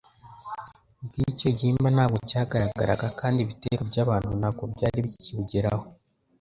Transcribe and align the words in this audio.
Bwicyo 1.05 1.45
igihimba 1.53 1.87
ntabwo 1.95 2.17
cyagaragaraga 2.29 3.07
kandi 3.19 3.37
ibitero 3.41 3.81
by'abantu 3.89 4.29
ntabwo 4.39 4.63
byari 4.73 4.97
bikiwugeraho. 5.05 5.85